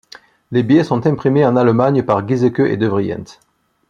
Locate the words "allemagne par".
1.55-2.27